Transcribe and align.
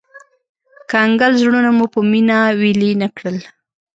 کنګل 0.91 1.31
زړونه 1.41 1.69
مو 1.77 1.85
په 1.93 1.99
مينه 2.11 2.37
ويلي 2.59 2.91
نه 3.01 3.07
کړل 3.15 3.37